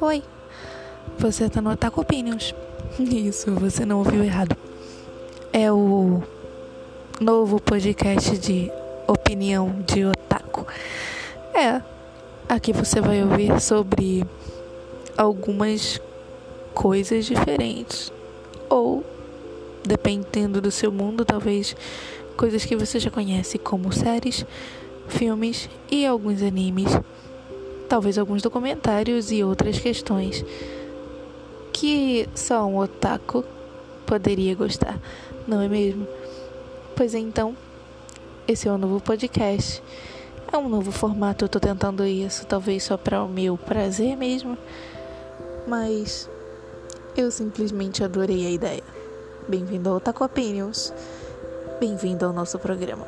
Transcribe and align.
Oi, 0.00 0.24
você 1.16 1.48
tá 1.48 1.62
no 1.62 1.70
Otaku 1.70 2.00
Opinions. 2.00 2.52
Isso, 2.98 3.54
você 3.54 3.86
não 3.86 3.98
ouviu 3.98 4.24
errado. 4.24 4.56
É 5.52 5.70
o 5.70 6.20
novo 7.20 7.60
podcast 7.60 8.36
de 8.36 8.72
opinião 9.06 9.84
de 9.86 10.04
otaku. 10.04 10.66
É, 11.54 11.80
aqui 12.48 12.72
você 12.72 13.00
vai 13.00 13.22
ouvir 13.22 13.60
sobre 13.60 14.24
algumas 15.16 16.00
coisas 16.74 17.24
diferentes. 17.24 18.12
Ou, 18.68 19.04
dependendo 19.86 20.60
do 20.60 20.72
seu 20.72 20.90
mundo, 20.90 21.24
talvez 21.24 21.76
coisas 22.36 22.64
que 22.64 22.74
você 22.74 22.98
já 22.98 23.12
conhece, 23.12 23.58
como 23.58 23.92
séries, 23.92 24.44
filmes 25.06 25.70
e 25.88 26.04
alguns 26.04 26.42
animes 26.42 26.90
talvez 27.94 28.18
alguns 28.18 28.42
documentários 28.42 29.30
e 29.30 29.44
outras 29.44 29.78
questões 29.78 30.44
que 31.72 32.28
só 32.34 32.66
um 32.66 32.78
otaku 32.78 33.44
poderia 34.04 34.52
gostar, 34.56 34.98
não 35.46 35.60
é 35.60 35.68
mesmo? 35.68 36.04
Pois 36.96 37.14
então, 37.14 37.56
esse 38.48 38.66
é 38.66 38.72
um 38.72 38.78
novo 38.78 39.00
podcast. 39.00 39.80
É 40.52 40.58
um 40.58 40.68
novo 40.68 40.90
formato, 40.90 41.44
eu 41.44 41.48
tô 41.48 41.60
tentando 41.60 42.04
isso, 42.04 42.44
talvez 42.46 42.82
só 42.82 42.96
para 42.96 43.22
o 43.22 43.28
meu 43.28 43.56
prazer 43.56 44.16
mesmo, 44.16 44.58
mas 45.68 46.28
eu 47.16 47.30
simplesmente 47.30 48.02
adorei 48.02 48.44
a 48.44 48.50
ideia. 48.50 48.82
Bem-vindo 49.46 49.88
ao 49.88 49.98
Otaku 49.98 50.24
Opinions. 50.24 50.92
Bem-vindo 51.78 52.26
ao 52.26 52.32
nosso 52.32 52.58
programa. 52.58 53.06